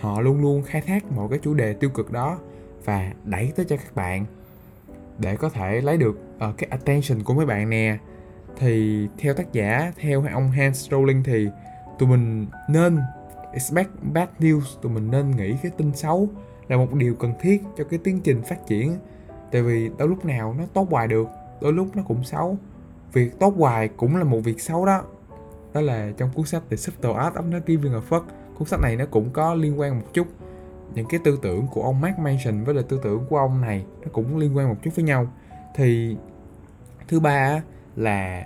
Họ 0.00 0.20
luôn 0.20 0.40
luôn 0.40 0.62
khai 0.62 0.80
thác 0.80 1.12
một 1.12 1.28
cái 1.28 1.38
chủ 1.42 1.54
đề 1.54 1.72
tiêu 1.72 1.90
cực 1.90 2.12
đó 2.12 2.38
và 2.84 3.12
đẩy 3.24 3.52
tới 3.56 3.66
cho 3.68 3.76
các 3.76 3.94
bạn 3.94 4.26
để 5.18 5.36
có 5.36 5.48
thể 5.48 5.80
lấy 5.80 5.96
được 5.96 6.18
uh, 6.48 6.58
cái 6.58 6.68
attention 6.70 7.22
của 7.22 7.34
mấy 7.34 7.46
bạn 7.46 7.70
nè. 7.70 7.98
Thì 8.56 9.06
theo 9.18 9.34
tác 9.34 9.52
giả 9.52 9.92
theo 9.96 10.24
ông 10.32 10.50
Hans 10.50 10.92
Rowling 10.92 11.22
thì 11.24 11.48
tụi 11.98 12.08
mình 12.08 12.46
nên 12.68 12.98
expect 13.52 13.90
bad 14.02 14.28
news. 14.38 14.80
Tụi 14.82 14.92
mình 14.92 15.10
nên 15.10 15.30
nghĩ 15.30 15.54
cái 15.62 15.72
tin 15.76 15.94
xấu 15.94 16.28
là 16.68 16.76
một 16.76 16.94
điều 16.94 17.14
cần 17.14 17.32
thiết 17.40 17.62
cho 17.78 17.84
cái 17.84 17.98
tiến 18.04 18.20
trình 18.24 18.42
phát 18.42 18.66
triển. 18.66 18.96
Tại 19.52 19.62
vì 19.62 19.90
đôi 19.98 20.08
lúc 20.08 20.24
nào 20.24 20.54
nó 20.58 20.64
tốt 20.74 20.86
hoài 20.90 21.08
được, 21.08 21.28
đôi 21.60 21.72
lúc 21.72 21.96
nó 21.96 22.02
cũng 22.08 22.24
xấu. 22.24 22.58
Việc 23.12 23.38
tốt 23.38 23.54
hoài 23.56 23.88
cũng 23.88 24.16
là 24.16 24.24
một 24.24 24.40
việc 24.40 24.60
xấu 24.60 24.86
đó. 24.86 25.02
Đó 25.72 25.80
là 25.80 26.12
trong 26.16 26.30
cuốn 26.34 26.46
sách 26.46 26.62
The 26.70 26.76
Subtle 26.76 27.12
Art 27.12 27.34
of 27.34 27.50
Not 27.50 27.62
Giving 27.66 27.92
a 27.92 28.00
Fuck 28.08 28.22
cuốn 28.58 28.68
sách 28.68 28.80
này 28.80 28.96
nó 28.96 29.04
cũng 29.10 29.30
có 29.30 29.54
liên 29.54 29.80
quan 29.80 29.98
một 30.00 30.06
chút. 30.12 30.26
Những 30.94 31.06
cái 31.08 31.20
tư 31.24 31.38
tưởng 31.42 31.66
của 31.66 31.82
ông 31.82 32.00
Mark 32.00 32.18
Manson 32.18 32.64
với 32.64 32.74
là 32.74 32.82
tư 32.82 33.00
tưởng 33.02 33.24
của 33.28 33.38
ông 33.38 33.60
này 33.60 33.84
nó 34.02 34.08
cũng 34.12 34.36
liên 34.36 34.56
quan 34.56 34.68
một 34.68 34.76
chút 34.82 34.90
với 34.96 35.04
nhau. 35.04 35.26
Thì 35.74 36.16
thứ 37.08 37.20
ba 37.20 37.62
là 37.96 38.44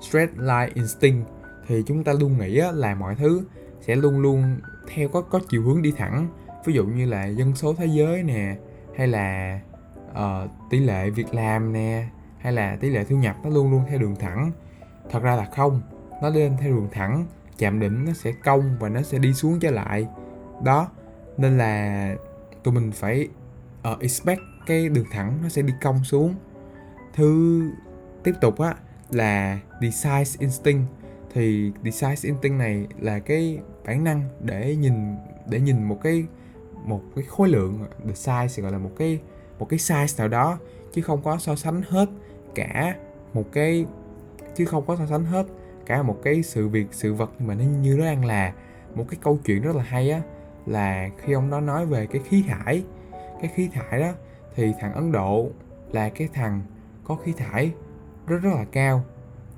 straight 0.00 0.36
line 0.38 0.70
instinct. 0.74 1.28
Thì 1.66 1.82
chúng 1.86 2.04
ta 2.04 2.12
luôn 2.12 2.38
nghĩ 2.38 2.60
là 2.72 2.94
mọi 2.94 3.14
thứ 3.14 3.42
sẽ 3.86 3.96
luôn 3.96 4.18
luôn 4.18 4.56
theo 4.94 5.08
có 5.08 5.20
có 5.20 5.40
chiều 5.48 5.62
hướng 5.62 5.82
đi 5.82 5.92
thẳng. 5.96 6.28
Ví 6.64 6.74
dụ 6.74 6.86
như 6.86 7.06
là 7.06 7.26
dân 7.26 7.54
số 7.54 7.74
thế 7.74 7.86
giới 7.86 8.22
nè 8.22 8.56
hay 8.96 9.06
là 9.06 9.60
uh, 10.10 10.50
tỷ 10.70 10.80
lệ 10.80 11.10
việc 11.10 11.34
làm 11.34 11.72
nè 11.72 12.08
hay 12.38 12.52
là 12.52 12.76
tỷ 12.76 12.90
lệ 12.90 13.04
thu 13.04 13.16
nhập 13.16 13.36
nó 13.44 13.50
luôn 13.50 13.70
luôn 13.70 13.82
theo 13.88 13.98
đường 13.98 14.16
thẳng. 14.16 14.52
Thật 15.10 15.22
ra 15.22 15.36
là 15.36 15.44
không 15.56 15.80
nó 16.22 16.28
lên 16.28 16.56
theo 16.60 16.72
đường 16.72 16.88
thẳng 16.92 17.26
chạm 17.58 17.80
đỉnh 17.80 18.04
nó 18.04 18.12
sẽ 18.12 18.32
cong 18.44 18.76
và 18.80 18.88
nó 18.88 19.02
sẽ 19.02 19.18
đi 19.18 19.34
xuống 19.34 19.60
trở 19.60 19.70
lại. 19.70 20.06
Đó 20.62 20.88
nên 21.36 21.58
là 21.58 22.14
tụi 22.62 22.74
mình 22.74 22.92
phải 22.92 23.28
uh, 23.92 24.00
expect 24.00 24.40
cái 24.66 24.88
đường 24.88 25.06
thẳng 25.12 25.38
nó 25.42 25.48
sẽ 25.48 25.62
đi 25.62 25.72
cong 25.82 26.04
xuống. 26.04 26.34
Thứ 27.14 27.62
tiếp 28.22 28.32
tục 28.40 28.58
á 28.58 28.74
là 29.10 29.58
decisive 29.80 30.36
instinct 30.38 30.88
thì 31.34 31.72
decisive 31.84 32.28
instinct 32.28 32.58
này 32.58 32.86
là 32.98 33.18
cái 33.18 33.58
bản 33.86 34.04
năng 34.04 34.28
để 34.40 34.76
nhìn 34.76 35.16
để 35.46 35.60
nhìn 35.60 35.84
một 35.84 35.98
cái 36.02 36.24
một 36.84 37.02
cái 37.16 37.24
khối 37.24 37.48
lượng 37.48 37.84
the 38.04 38.12
size, 38.12 38.62
gọi 38.62 38.72
là 38.72 38.78
một 38.78 38.90
cái 38.98 39.20
một 39.58 39.68
cái 39.68 39.78
size 39.78 40.18
nào 40.18 40.28
đó, 40.28 40.58
chứ 40.92 41.02
không 41.02 41.22
có 41.22 41.38
so 41.38 41.56
sánh 41.56 41.82
hết 41.88 42.08
cả 42.54 42.96
một 43.34 43.44
cái, 43.52 43.86
chứ 44.54 44.64
không 44.64 44.86
có 44.86 44.96
so 44.96 45.06
sánh 45.06 45.24
hết 45.24 45.46
cả 45.86 46.02
một 46.02 46.20
cái 46.22 46.42
sự 46.42 46.68
việc, 46.68 46.86
sự 46.90 47.14
vật 47.14 47.40
mà 47.40 47.54
nó 47.54 47.64
như 47.64 47.96
nó 47.98 48.04
đang 48.04 48.24
là. 48.24 48.54
Một 48.94 49.04
cái 49.08 49.18
câu 49.22 49.38
chuyện 49.44 49.62
rất 49.62 49.76
là 49.76 49.82
hay 49.82 50.10
á, 50.10 50.22
là 50.66 51.08
khi 51.18 51.32
ông 51.32 51.50
đó 51.50 51.60
nói 51.60 51.86
về 51.86 52.06
cái 52.06 52.22
khí 52.28 52.44
thải, 52.48 52.84
cái 53.40 53.50
khí 53.54 53.68
thải 53.72 54.00
đó, 54.00 54.12
thì 54.54 54.72
thằng 54.80 54.92
Ấn 54.92 55.12
Độ 55.12 55.50
là 55.92 56.08
cái 56.08 56.28
thằng 56.32 56.62
có 57.04 57.16
khí 57.16 57.32
thải 57.32 57.72
rất 58.26 58.38
rất 58.42 58.50
là 58.54 58.64
cao. 58.64 59.04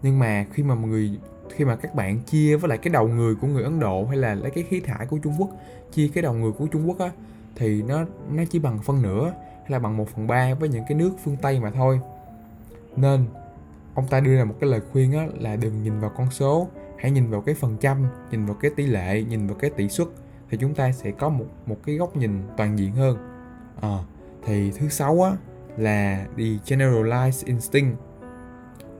Nhưng 0.02 0.18
mà 0.18 0.46
khi 0.52 0.62
mà 0.62 0.74
người 0.74 1.18
khi 1.50 1.64
mà 1.64 1.76
các 1.76 1.94
bạn 1.94 2.20
chia 2.20 2.56
với 2.56 2.68
lại 2.68 2.78
cái 2.78 2.92
đầu 2.92 3.08
người 3.08 3.34
của 3.34 3.46
người 3.46 3.62
Ấn 3.62 3.80
Độ 3.80 4.04
hay 4.04 4.16
là 4.16 4.34
lấy 4.34 4.50
cái 4.50 4.64
khí 4.64 4.80
thải 4.80 5.06
của 5.06 5.18
Trung 5.18 5.34
Quốc 5.38 5.50
chia 5.92 6.08
cái 6.14 6.22
đầu 6.22 6.32
người 6.32 6.52
của 6.52 6.66
Trung 6.66 6.88
Quốc 6.88 6.98
á 6.98 7.10
thì 7.56 7.82
nó 7.82 8.04
nó 8.30 8.42
chỉ 8.50 8.58
bằng 8.58 8.78
phân 8.82 9.02
nửa 9.02 9.32
hay 9.60 9.70
là 9.70 9.78
bằng 9.78 9.96
một 9.96 10.08
phần 10.08 10.26
ba 10.26 10.54
với 10.54 10.68
những 10.68 10.84
cái 10.88 10.98
nước 10.98 11.12
phương 11.24 11.36
Tây 11.42 11.60
mà 11.60 11.70
thôi. 11.70 12.00
Nên 12.96 13.26
ông 13.94 14.06
ta 14.08 14.20
đưa 14.20 14.36
ra 14.36 14.44
một 14.44 14.54
cái 14.60 14.70
lời 14.70 14.80
khuyên 14.92 15.12
á 15.12 15.26
là 15.38 15.56
đừng 15.56 15.82
nhìn 15.82 16.00
vào 16.00 16.10
con 16.16 16.30
số 16.30 16.68
hãy 16.98 17.10
nhìn 17.10 17.30
vào 17.30 17.40
cái 17.40 17.54
phần 17.54 17.76
trăm 17.80 18.06
nhìn 18.30 18.46
vào 18.46 18.56
cái 18.60 18.70
tỷ 18.76 18.86
lệ 18.86 19.22
nhìn 19.22 19.46
vào 19.46 19.56
cái 19.56 19.70
tỷ 19.70 19.88
suất 19.88 20.08
thì 20.50 20.58
chúng 20.60 20.74
ta 20.74 20.92
sẽ 20.92 21.10
có 21.10 21.28
một 21.28 21.44
một 21.66 21.76
cái 21.86 21.96
góc 21.96 22.16
nhìn 22.16 22.42
toàn 22.56 22.78
diện 22.78 22.92
hơn. 22.92 23.18
À, 23.80 23.98
thì 24.44 24.70
thứ 24.70 24.88
sáu 24.88 25.22
á 25.22 25.30
là 25.76 26.26
the 26.36 26.44
generalized 26.44 27.46
instinct. 27.46 27.98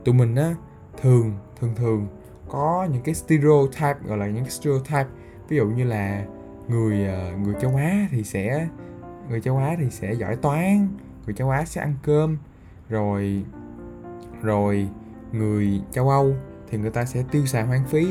Tụi 0.05 0.15
mình 0.15 0.35
á 0.35 0.55
thường 1.01 1.33
thường 1.59 1.75
thường 1.75 2.07
có 2.49 2.87
những 2.91 3.01
cái 3.01 3.15
stereotype, 3.15 3.99
gọi 4.07 4.17
là 4.17 4.27
những 4.27 4.43
cái 4.43 4.51
stereotype. 4.51 5.07
Ví 5.49 5.57
dụ 5.57 5.65
như 5.67 5.83
là 5.83 6.25
người 6.67 7.05
ờ, 7.05 7.31
người 7.43 7.55
châu 7.61 7.75
Á 7.75 8.07
thì 8.11 8.23
sẽ, 8.23 8.67
người 9.29 9.41
châu 9.41 9.57
Á 9.57 9.75
thì 9.79 9.89
sẽ 9.89 10.13
giỏi 10.13 10.35
toán, 10.35 10.87
người 11.25 11.35
châu 11.35 11.49
Á 11.49 11.65
sẽ 11.65 11.81
ăn 11.81 11.93
cơm. 12.03 12.37
Rồi 12.89 13.43
rồi 14.41 14.89
người 15.31 15.81
châu 15.91 16.09
Âu 16.09 16.35
thì 16.69 16.77
người 16.77 16.89
ta 16.89 17.05
sẽ 17.05 17.23
tiêu 17.31 17.45
xài 17.45 17.63
hoang 17.63 17.85
phí. 17.85 18.07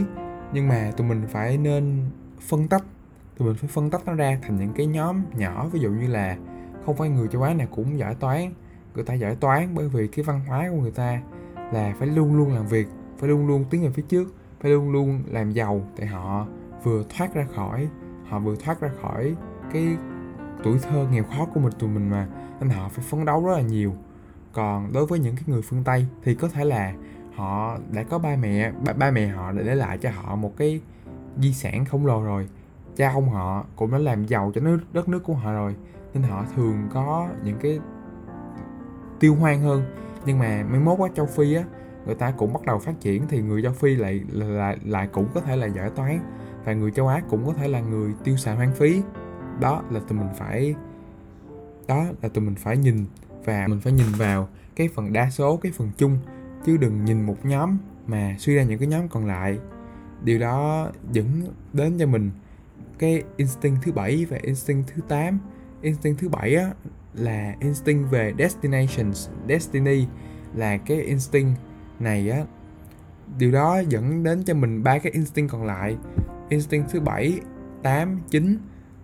Nhưng 0.53 0.69
mà 0.69 0.93
tụi 0.97 1.07
mình 1.07 1.23
phải 1.29 1.59
nên 1.59 2.11
phân 2.41 2.69
tách, 2.69 2.85
tụi 3.39 3.49
mình 3.49 3.57
phải 3.57 3.69
phân 3.69 3.91
tách 3.91 4.07
nó 4.07 4.15
ra 4.15 4.39
thành 4.43 4.57
những 4.57 4.73
cái 4.73 4.87
nhóm 4.87 5.23
nhỏ. 5.35 5.69
Ví 5.73 5.81
dụ 5.81 5.91
như 5.91 6.07
là 6.07 6.37
không 6.87 6.97
phải 6.97 7.09
người 7.09 7.29
châu 7.29 7.43
Á 7.43 7.55
nào 7.55 7.67
cũng 7.71 7.99
giỏi 7.99 8.15
toán. 8.15 8.53
Người 8.95 9.05
ta 9.05 9.15
giỏi 9.15 9.35
toán 9.35 9.75
bởi 9.75 9.89
vì 9.89 10.09
cái 10.09 10.23
văn 10.25 10.41
hóa 10.49 10.69
của 10.71 10.77
người 10.77 10.91
ta 10.91 11.21
là 11.73 11.95
phải 11.99 12.09
luôn 12.09 12.37
luôn 12.37 12.55
làm 12.55 12.67
việc 12.67 12.87
phải 13.19 13.29
luôn 13.29 13.47
luôn 13.47 13.65
tiến 13.71 13.83
về 13.83 13.91
phía 13.91 14.05
trước 14.09 14.35
phải 14.61 14.71
luôn 14.71 14.91
luôn 14.91 15.23
làm 15.27 15.53
giàu 15.53 15.83
tại 15.97 16.07
họ 16.07 16.47
vừa 16.83 17.05
thoát 17.17 17.35
ra 17.35 17.47
khỏi 17.55 17.89
họ 18.29 18.39
vừa 18.39 18.57
thoát 18.57 18.81
ra 18.81 18.91
khỏi 19.03 19.37
cái 19.73 19.97
tuổi 20.63 20.79
thơ 20.79 21.07
nghèo 21.11 21.25
khó 21.25 21.45
của 21.55 21.61
mình 21.61 21.73
tụi 21.79 21.91
mình 21.91 22.11
mà. 22.11 22.29
Nên 22.61 22.71
họ 22.71 22.89
phải 22.89 23.05
phấn 23.09 23.25
đấu 23.25 23.47
rất 23.47 23.53
là 23.53 23.61
nhiều. 23.61 23.93
Còn 24.53 24.93
đối 24.93 25.07
với 25.07 25.19
những 25.19 25.37
cái 25.37 25.45
người 25.47 25.63
phương 25.63 25.85
tây 25.85 26.07
thì 26.23 26.35
có 26.35 26.49
thể 26.49 26.65
là 26.65 26.95
họ 27.35 27.79
đã 27.93 28.03
có 28.03 28.19
ba 28.19 28.37
mẹ 28.37 28.73
ba, 28.87 28.93
ba 28.93 29.11
mẹ 29.11 29.27
họ 29.27 29.53
đã 29.53 29.63
để 29.63 29.75
lại 29.75 29.99
cho 29.99 30.11
họ 30.11 30.37
một 30.37 30.57
cái 30.57 30.81
di 31.39 31.53
sản 31.53 31.85
khổng 31.85 32.07
lồ 32.07 32.23
rồi. 32.23 32.49
Cha 32.97 33.13
ông 33.13 33.29
họ 33.29 33.65
cũng 33.77 33.91
đã 33.91 33.99
làm 33.99 34.27
giàu 34.27 34.53
cho 34.55 34.61
nước 34.61 34.79
đất 34.93 35.09
nước 35.09 35.25
của 35.25 35.35
họ 35.35 35.53
rồi. 35.53 35.75
Nên 36.15 36.23
họ 36.23 36.45
thường 36.57 36.89
có 36.93 37.29
những 37.45 37.59
cái 37.59 37.81
tiêu 39.21 39.35
hoang 39.35 39.63
hơn. 39.63 39.83
Nhưng 40.27 40.39
mà 40.39 40.65
mấy 40.71 40.81
mốt 40.81 40.99
á 41.01 41.07
châu 41.15 41.27
phi 41.27 41.55
á 41.55 41.65
người 42.07 42.15
ta 42.15 42.31
cũng 42.31 42.53
bắt 42.53 42.63
đầu 42.67 42.79
phát 42.79 43.01
triển 43.01 43.23
thì 43.29 43.43
người 43.43 43.63
châu 43.63 43.73
phi 43.73 43.95
lại 43.95 44.21
lại 44.33 44.79
lại 44.85 45.09
cũng 45.13 45.29
có 45.35 45.41
thể 45.41 45.57
là 45.57 45.67
giỏi 45.67 45.91
toán. 45.91 46.19
Và 46.65 46.73
người 46.73 46.91
châu 46.91 47.09
á 47.09 47.23
cũng 47.29 47.47
có 47.47 47.53
thể 47.53 47.69
là 47.69 47.81
người 47.81 48.13
tiêu 48.25 48.37
xài 48.37 48.57
hoang 48.57 48.73
phí. 48.73 49.03
Đó 49.61 49.83
là 49.91 50.01
tụi 50.01 50.19
mình 50.19 50.29
phải, 50.39 50.75
đó 51.89 52.05
là 52.23 52.29
tụi 52.29 52.45
mình 52.45 52.55
phải 52.55 52.77
nhìn 52.77 53.05
và 53.45 53.67
mình 53.67 53.81
phải 53.81 53.93
nhìn 53.93 54.07
vào 54.19 54.49
cái 54.77 54.89
phần 54.95 55.13
đa 55.13 55.31
số, 55.31 55.57
cái 55.57 55.73
phần 55.73 55.91
chung. 55.97 56.19
Chứ 56.65 56.77
đừng 56.77 57.05
nhìn 57.05 57.27
một 57.27 57.37
nhóm 57.45 57.79
mà 58.07 58.37
suy 58.39 58.55
ra 58.55 58.63
những 58.63 58.79
cái 58.79 58.89
nhóm 58.89 59.09
còn 59.09 59.27
lại. 59.27 59.59
Điều 60.25 60.39
đó 60.39 60.89
dẫn 61.13 61.27
đến 61.73 61.99
cho 61.99 62.07
mình 62.07 62.31
cái 62.99 63.23
instinct 63.37 63.83
thứ 63.83 63.93
bảy 63.93 64.27
và 64.31 64.39
instinct 64.43 64.89
thứ 64.95 65.03
8 65.09 65.39
instinct 65.83 66.21
thứ 66.21 66.29
bảy 66.29 66.55
á, 66.55 66.71
là 67.15 67.55
instinct 67.61 68.11
về 68.11 68.33
destinations. 68.39 69.29
Destiny 69.49 70.07
là 70.55 70.77
cái 70.77 71.01
instinct 71.01 71.61
này 72.01 72.31
á 72.31 72.45
điều 73.39 73.53
đó 73.53 73.79
dẫn 73.89 74.23
đến 74.23 74.43
cho 74.43 74.55
mình 74.55 74.83
ba 74.83 74.99
cái 74.99 75.13
instinct 75.13 75.53
còn 75.53 75.65
lại. 75.65 75.97
Instinct 76.49 76.91
thứ 76.91 77.01
bảy 77.01 77.41
8, 77.83 78.21
9 78.31 78.59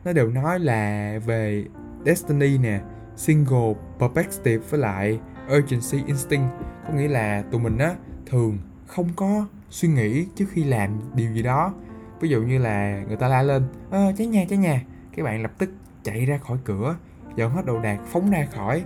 nó 0.05 0.13
đều 0.13 0.31
nói 0.31 0.59
là 0.59 1.19
về 1.27 1.65
destiny 2.05 2.59
nè 2.59 2.81
single 3.17 3.75
perspective 3.99 4.65
với 4.71 4.81
lại 4.81 5.21
urgency 5.57 6.07
instinct. 6.07 6.51
Có 6.87 6.95
nghĩa 6.95 7.09
là 7.09 7.43
tụi 7.51 7.61
mình 7.61 7.79
á 7.79 7.95
thường 8.27 8.59
không 8.87 9.09
có 9.17 9.47
suy 9.71 9.89
nghĩ 9.89 10.27
trước 10.37 10.47
khi 10.51 10.65
làm 10.65 11.01
điều 11.15 11.33
gì 11.33 11.43
đó. 11.43 11.75
Ví 12.21 12.29
dụ 12.29 12.43
như 12.43 12.59
là 12.59 13.03
người 13.09 13.17
ta 13.17 13.29
la 13.29 13.43
lên 13.43 13.63
ơ 13.91 14.13
cháy 14.19 14.27
nhà 14.27 14.45
cháy 14.49 14.59
nhà. 14.59 14.83
Các 15.17 15.23
bạn 15.23 15.43
lập 15.43 15.53
tức 15.59 15.71
chạy 16.03 16.27
ra 16.27 16.39
khỏi 16.39 16.59
cửa 16.65 16.97
dọn 17.37 17.53
hết 17.53 17.67
đồ 17.67 17.81
đạc 17.81 18.01
phóng 18.07 18.31
ra 18.31 18.47
khỏi. 18.55 18.85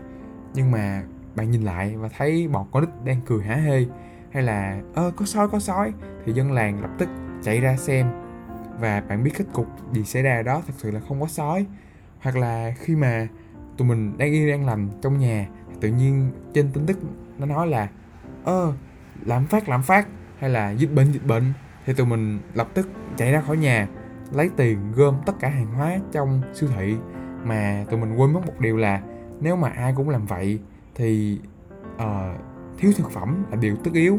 Nhưng 0.54 0.70
mà 0.70 1.02
bạn 1.36 1.50
nhìn 1.50 1.62
lại 1.62 1.96
và 1.96 2.08
thấy 2.16 2.48
một 2.48 2.68
con 2.72 2.84
nít 2.84 2.90
đang 3.04 3.20
cười 3.26 3.44
hả 3.44 3.54
hê, 3.54 3.84
hay 4.32 4.42
là, 4.42 4.80
ơ, 4.94 5.10
có 5.16 5.24
sói 5.24 5.48
có 5.48 5.58
sói, 5.58 5.92
thì 6.24 6.32
dân 6.32 6.52
làng 6.52 6.82
lập 6.82 6.90
tức 6.98 7.08
chạy 7.42 7.60
ra 7.60 7.76
xem. 7.76 8.06
Và 8.80 9.02
bạn 9.08 9.24
biết 9.24 9.30
kết 9.38 9.44
cục 9.52 9.66
gì 9.92 10.04
xảy 10.04 10.22
ra 10.22 10.42
đó 10.42 10.62
thật 10.66 10.74
sự 10.76 10.90
là 10.90 11.00
không 11.08 11.20
có 11.20 11.26
sói. 11.26 11.66
Hoặc 12.20 12.36
là 12.36 12.74
khi 12.78 12.96
mà 12.96 13.28
tụi 13.76 13.88
mình 13.88 14.18
đang 14.18 14.32
yên 14.32 14.50
đang 14.50 14.66
lành 14.66 14.88
trong 15.02 15.18
nhà, 15.18 15.46
tự 15.80 15.88
nhiên 15.88 16.30
trên 16.54 16.70
tin 16.72 16.86
tức 16.86 16.98
nó 17.38 17.46
nói 17.46 17.66
là, 17.66 17.88
ơ, 18.44 18.72
lạm 19.24 19.46
phát 19.46 19.68
lạm 19.68 19.82
phát, 19.82 20.08
hay 20.38 20.50
là 20.50 20.70
dịch 20.70 20.94
bệnh 20.94 21.12
dịch 21.12 21.26
bệnh, 21.26 21.52
thì 21.86 21.92
tụi 21.92 22.06
mình 22.06 22.38
lập 22.54 22.68
tức 22.74 22.88
chạy 23.16 23.32
ra 23.32 23.40
khỏi 23.40 23.56
nhà, 23.56 23.88
lấy 24.32 24.50
tiền 24.56 24.92
gom 24.92 25.16
tất 25.26 25.32
cả 25.40 25.48
hàng 25.48 25.74
hóa 25.74 25.98
trong 26.12 26.42
siêu 26.54 26.70
thị. 26.76 26.96
Mà 27.44 27.84
tụi 27.90 28.00
mình 28.00 28.16
quên 28.16 28.32
mất 28.32 28.46
một 28.46 28.60
điều 28.60 28.76
là 28.76 29.02
nếu 29.40 29.56
mà 29.56 29.68
ai 29.68 29.92
cũng 29.96 30.08
làm 30.08 30.26
vậy 30.26 30.60
thì 30.96 31.40
uh, 31.96 32.40
thiếu 32.78 32.92
thực 32.96 33.10
phẩm 33.10 33.44
là 33.50 33.56
điều 33.56 33.76
tất 33.76 33.90
yếu. 33.94 34.18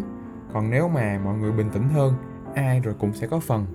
Còn 0.54 0.70
nếu 0.70 0.90
mà 0.90 1.20
mọi 1.24 1.38
người 1.38 1.52
bình 1.52 1.70
tĩnh 1.74 1.90
hơn 1.90 2.14
ai 2.56 2.80
rồi 2.80 2.96
cũng 3.00 3.14
sẽ 3.14 3.28
có 3.28 3.40
phần. 3.40 3.66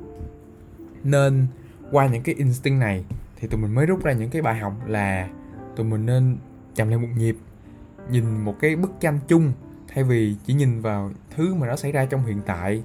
Nên 1.05 1.47
qua 1.91 2.07
những 2.07 2.23
cái 2.23 2.35
instinct 2.35 2.81
này 2.81 3.05
thì 3.37 3.49
tụi 3.49 3.61
mình 3.61 3.75
mới 3.75 3.87
rút 3.87 4.05
ra 4.05 4.13
những 4.13 4.31
cái 4.31 4.43
bài 4.43 4.59
học 4.59 4.73
là 4.87 5.29
tụi 5.77 5.87
mình 5.87 6.07
nên 6.07 6.37
chậm 6.75 6.89
lại 6.89 6.99
một 6.99 7.09
nhịp 7.17 7.37
nhìn 8.11 8.45
một 8.45 8.55
cái 8.61 8.77
bức 8.77 8.93
tranh 9.01 9.19
chung 9.29 9.53
thay 9.89 10.05
vì 10.05 10.37
chỉ 10.47 10.55
nhìn 10.55 10.81
vào 10.81 11.11
thứ 11.37 11.55
mà 11.55 11.67
nó 11.67 11.77
xảy 11.77 11.93
ra 11.93 12.05
trong 12.05 12.25
hiện 12.25 12.41
tại. 12.47 12.83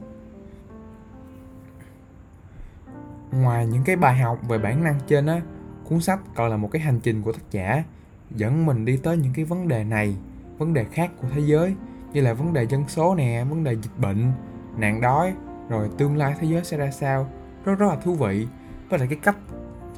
Ngoài 3.32 3.68
những 3.68 3.84
cái 3.84 3.96
bài 3.96 4.18
học 4.18 4.40
về 4.48 4.58
bản 4.58 4.84
năng 4.84 5.00
trên 5.08 5.26
á 5.26 5.42
cuốn 5.84 6.02
sách 6.02 6.20
còn 6.36 6.50
là 6.50 6.58
một 6.58 6.70
cái 6.72 6.82
hành 6.82 7.00
trình 7.00 7.22
của 7.22 7.32
tác 7.32 7.52
giả 7.52 7.84
dẫn 8.32 8.66
mình 8.66 8.86
đi 8.86 8.98
tới 8.98 9.18
những 9.18 9.34
cái 9.34 9.46
vấn 9.46 9.68
đề 9.68 9.84
này, 9.84 10.16
vấn 10.58 10.74
đề 10.74 10.84
khác 10.84 11.12
của 11.22 11.28
thế 11.36 11.42
giới, 11.46 11.76
như 12.14 12.22
là 12.22 12.34
vấn 12.34 12.54
đề 12.54 12.68
dân 12.68 12.88
số 12.88 13.16
nè, 13.16 13.46
vấn 13.50 13.64
đề 13.64 13.74
dịch 13.76 13.98
bệnh, 13.98 14.32
nạn 14.78 15.02
đói, 15.02 15.34
rồi 15.70 15.90
tương 15.98 16.18
lai 16.18 16.36
thế 16.40 16.48
giới 16.48 16.64
sẽ 16.64 16.78
ra 16.78 16.92
sao. 16.92 17.30
Rất 17.66 17.80
rất 17.80 17.88
là 17.88 17.96
thú 17.96 18.14
vị. 18.14 18.48
Với 18.90 19.00
lại 19.00 19.08
cái 19.08 19.20
cách 19.24 19.38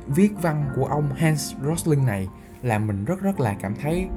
viết 0.08 0.32
văn 0.42 0.66
của 0.76 0.86
ông 0.86 1.10
Hans 1.16 1.56
Rosling 1.66 2.06
này 2.06 2.28
làm 2.62 2.88
mình 2.88 3.06
rất 3.06 3.22
rất 3.22 3.40
là 3.40 3.56
cảm 3.62 3.76
thấy 3.76 4.08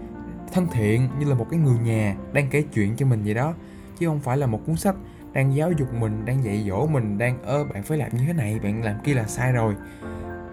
thân 0.52 0.66
thiện, 0.72 1.08
như 1.18 1.26
là 1.26 1.34
một 1.34 1.46
cái 1.50 1.60
người 1.60 1.78
nhà 1.78 2.16
đang 2.32 2.48
kể 2.50 2.62
chuyện 2.62 2.96
cho 2.96 3.06
mình 3.06 3.22
vậy 3.24 3.34
đó. 3.34 3.54
Chứ 3.98 4.06
không 4.06 4.20
phải 4.20 4.36
là 4.36 4.46
một 4.46 4.60
cuốn 4.66 4.76
sách 4.76 4.96
đang 5.32 5.54
giáo 5.54 5.72
dục 5.72 5.94
mình, 5.94 6.24
đang 6.24 6.44
dạy 6.44 6.64
dỗ 6.68 6.86
mình, 6.86 7.18
đang, 7.18 7.42
ơ, 7.42 7.64
bạn 7.64 7.82
phải 7.82 7.98
làm 7.98 8.16
như 8.16 8.24
thế 8.26 8.32
này, 8.32 8.58
bạn 8.62 8.82
làm 8.82 8.96
kia 9.04 9.14
là 9.14 9.26
sai 9.26 9.52
rồi. 9.52 9.74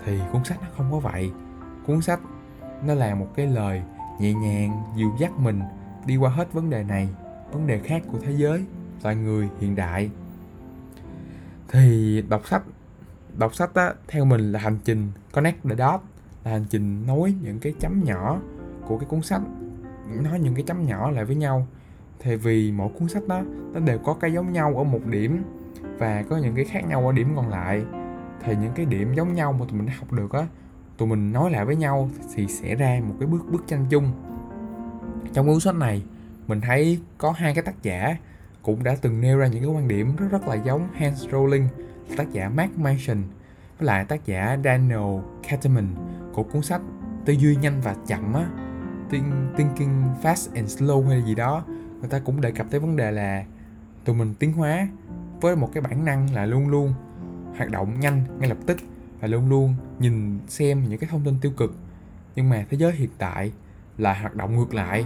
Thì 0.05 0.19
cuốn 0.31 0.43
sách 0.43 0.57
nó 0.61 0.67
không 0.77 0.91
có 0.91 0.99
vậy. 0.99 1.31
Cuốn 1.87 2.01
sách 2.01 2.19
nó 2.85 2.93
là 2.93 3.15
một 3.15 3.27
cái 3.35 3.47
lời 3.47 3.81
nhẹ 4.19 4.33
nhàng 4.33 4.83
dìu 4.95 5.11
dắt 5.19 5.31
mình 5.39 5.61
đi 6.05 6.17
qua 6.17 6.29
hết 6.29 6.53
vấn 6.53 6.69
đề 6.69 6.83
này 6.83 7.09
vấn 7.51 7.67
đề 7.67 7.79
khác 7.79 8.03
của 8.11 8.17
thế 8.19 8.31
giới 8.31 8.65
loài 9.03 9.15
người 9.15 9.49
hiện 9.59 9.75
đại. 9.75 10.09
Thì 11.67 12.21
đọc 12.29 12.47
sách 12.47 12.63
đọc 13.37 13.55
sách 13.55 13.73
á, 13.73 13.93
theo 14.07 14.25
mình 14.25 14.51
là 14.51 14.59
hành 14.59 14.77
trình 14.85 15.11
connect 15.33 15.63
the 15.63 15.75
dot 15.75 16.01
là 16.43 16.51
hành 16.51 16.65
trình 16.69 17.07
nối 17.07 17.33
những 17.41 17.59
cái 17.59 17.73
chấm 17.79 18.03
nhỏ 18.03 18.39
của 18.87 18.97
cái 18.97 19.09
cuốn 19.09 19.21
sách. 19.21 19.41
Nói 20.21 20.39
những 20.39 20.55
cái 20.55 20.63
chấm 20.63 20.85
nhỏ 20.85 21.11
lại 21.11 21.25
với 21.25 21.35
nhau. 21.35 21.67
Thì 22.19 22.35
vì 22.35 22.71
mỗi 22.71 22.89
cuốn 22.99 23.09
sách 23.09 23.27
đó 23.27 23.41
nó 23.73 23.79
đều 23.79 23.99
có 23.99 24.13
cái 24.13 24.33
giống 24.33 24.53
nhau 24.53 24.73
ở 24.77 24.83
một 24.83 25.05
điểm 25.05 25.43
và 25.97 26.23
có 26.29 26.37
những 26.37 26.55
cái 26.55 26.65
khác 26.65 26.81
nhau 26.87 27.07
ở 27.07 27.11
điểm 27.11 27.33
còn 27.35 27.49
lại. 27.49 27.83
Thì 28.43 28.55
những 28.61 28.71
cái 28.75 28.85
điểm 28.85 29.13
giống 29.13 29.33
nhau 29.33 29.53
mà 29.53 29.65
tụi 29.69 29.77
mình 29.77 29.87
đã 29.87 29.93
học 29.99 30.11
được 30.11 30.31
á 30.31 30.47
tụi 30.99 31.07
mình 31.07 31.33
nói 31.33 31.51
lại 31.51 31.65
với 31.65 31.75
nhau 31.75 32.09
thì 32.35 32.47
sẽ 32.47 32.75
ra 32.75 33.01
một 33.07 33.15
cái 33.19 33.27
bức 33.27 33.51
bức 33.51 33.67
tranh 33.67 33.85
chung. 33.89 34.11
Trong 35.33 35.47
cuốn 35.47 35.59
sách 35.59 35.75
này, 35.75 36.03
mình 36.47 36.61
thấy 36.61 36.99
có 37.17 37.31
hai 37.31 37.53
cái 37.53 37.63
tác 37.63 37.83
giả 37.83 38.17
cũng 38.61 38.83
đã 38.83 38.95
từng 39.01 39.21
nêu 39.21 39.37
ra 39.37 39.47
những 39.47 39.63
cái 39.63 39.71
quan 39.71 39.87
điểm 39.87 40.15
rất 40.15 40.27
rất 40.31 40.47
là 40.47 40.55
giống 40.55 40.87
Hans 40.93 41.27
Rowling, 41.27 41.67
tác 42.17 42.31
giả 42.31 42.49
Mark 42.49 42.77
Manson 42.77 43.23
với 43.77 43.87
lại 43.87 44.05
tác 44.05 44.25
giả 44.25 44.57
Daniel 44.63 45.19
Kahneman 45.49 45.87
của 46.33 46.43
cuốn 46.43 46.61
sách 46.61 46.81
tư 47.25 47.33
duy 47.33 47.55
nhanh 47.55 47.81
và 47.81 47.95
chậm 48.07 48.33
á 48.33 48.45
thinking 49.57 50.03
fast 50.21 50.55
and 50.55 50.81
slow 50.81 51.07
hay 51.07 51.21
gì 51.21 51.35
đó. 51.35 51.63
Người 51.99 52.09
ta 52.09 52.19
cũng 52.19 52.41
đề 52.41 52.51
cập 52.51 52.67
tới 52.71 52.79
vấn 52.79 52.95
đề 52.95 53.11
là 53.11 53.43
tụi 54.05 54.15
mình 54.15 54.33
tiến 54.39 54.53
hóa 54.53 54.87
với 55.41 55.55
một 55.55 55.69
cái 55.73 55.81
bản 55.81 56.05
năng 56.05 56.33
là 56.33 56.45
luôn 56.45 56.67
luôn 56.67 56.93
hoạt 57.57 57.69
động 57.69 57.99
nhanh 57.99 58.23
ngay 58.39 58.49
lập 58.49 58.57
tức 58.65 58.77
và 59.19 59.27
luôn 59.27 59.49
luôn 59.49 59.75
nhìn 59.99 60.39
xem 60.47 60.83
những 60.89 60.99
cái 60.99 61.09
thông 61.11 61.23
tin 61.25 61.35
tiêu 61.41 61.51
cực. 61.57 61.75
Nhưng 62.35 62.49
mà 62.49 62.65
thế 62.69 62.77
giới 62.77 62.91
hiện 62.91 63.09
tại 63.17 63.51
là 63.97 64.13
hoạt 64.13 64.35
động 64.35 64.55
ngược 64.55 64.73
lại. 64.73 65.05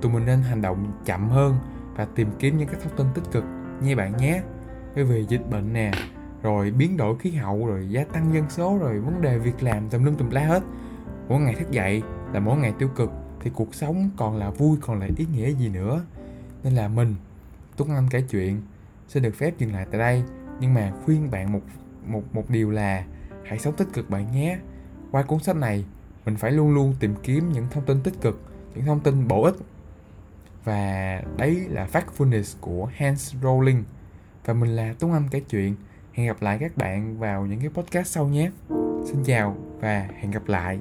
Tụi 0.00 0.12
mình 0.12 0.26
nên 0.26 0.42
hành 0.42 0.62
động 0.62 0.92
chậm 1.04 1.28
hơn 1.28 1.56
và 1.96 2.04
tìm 2.04 2.28
kiếm 2.38 2.58
những 2.58 2.68
cái 2.68 2.80
thông 2.82 2.96
tin 2.96 3.06
tích 3.14 3.30
cực 3.32 3.44
nha 3.82 3.96
bạn 3.96 4.16
nhé. 4.16 4.42
Cái 4.94 5.04
về 5.04 5.24
dịch 5.28 5.50
bệnh 5.50 5.72
nè, 5.72 5.92
rồi 6.42 6.70
biến 6.70 6.96
đổi 6.96 7.18
khí 7.18 7.30
hậu, 7.30 7.66
rồi 7.66 7.90
gia 7.90 8.04
tăng 8.04 8.34
dân 8.34 8.50
số, 8.50 8.78
rồi 8.78 9.00
vấn 9.00 9.20
đề 9.20 9.38
việc 9.38 9.62
làm 9.62 9.88
tùm 9.88 10.04
lum 10.04 10.16
tùm 10.16 10.30
la 10.30 10.40
hết. 10.40 10.62
Mỗi 11.28 11.40
ngày 11.40 11.54
thức 11.54 11.70
dậy 11.70 12.02
là 12.32 12.40
mỗi 12.40 12.58
ngày 12.58 12.72
tiêu 12.78 12.88
cực, 12.88 13.10
thì 13.40 13.50
cuộc 13.54 13.74
sống 13.74 14.10
còn 14.16 14.36
là 14.36 14.50
vui, 14.50 14.78
còn 14.80 15.00
là 15.00 15.08
ý 15.16 15.26
nghĩa 15.32 15.50
gì 15.50 15.68
nữa? 15.68 16.04
Nên 16.64 16.72
là 16.72 16.88
mình, 16.88 17.14
tuấn 17.76 17.90
anh 17.90 18.08
kể 18.10 18.22
chuyện, 18.30 18.62
sẽ 19.08 19.20
được 19.20 19.34
phép 19.34 19.58
dừng 19.58 19.72
lại 19.72 19.86
tại 19.90 20.00
đây. 20.00 20.22
Nhưng 20.60 20.74
mà 20.74 20.92
khuyên 21.04 21.30
bạn 21.30 21.52
một 21.52 21.60
một 22.06 22.22
một 22.32 22.50
điều 22.50 22.70
là 22.70 23.04
hãy 23.44 23.58
sống 23.58 23.74
tích 23.76 23.88
cực 23.92 24.10
bạn 24.10 24.32
nhé. 24.32 24.58
Qua 25.10 25.22
cuốn 25.22 25.38
sách 25.38 25.56
này, 25.56 25.84
mình 26.24 26.36
phải 26.36 26.52
luôn 26.52 26.74
luôn 26.74 26.94
tìm 27.00 27.14
kiếm 27.22 27.52
những 27.52 27.66
thông 27.70 27.84
tin 27.84 28.02
tích 28.02 28.20
cực, 28.20 28.40
những 28.74 28.84
thông 28.84 29.00
tin 29.00 29.28
bổ 29.28 29.42
ích. 29.42 29.56
Và 30.64 31.22
đấy 31.36 31.66
là 31.68 31.88
Factfulness 31.92 32.56
của 32.60 32.88
Hans 32.96 33.34
Rowling. 33.42 33.82
Và 34.44 34.54
mình 34.54 34.76
là 34.76 34.94
Tuấn 34.98 35.12
Anh 35.12 35.28
kể 35.30 35.40
chuyện. 35.40 35.74
Hẹn 36.12 36.26
gặp 36.26 36.42
lại 36.42 36.58
các 36.58 36.76
bạn 36.76 37.18
vào 37.18 37.46
những 37.46 37.60
cái 37.60 37.68
podcast 37.68 38.08
sau 38.08 38.28
nhé. 38.28 38.50
Xin 39.04 39.24
chào 39.24 39.56
và 39.80 40.08
hẹn 40.20 40.30
gặp 40.30 40.48
lại. 40.48 40.78